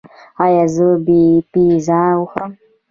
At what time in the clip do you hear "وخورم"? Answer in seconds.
2.19-2.51